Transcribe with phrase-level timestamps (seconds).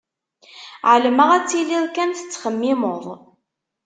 [0.91, 3.03] Ԑelmeɣ ad tiliḍ kan tettxemmimeḍ.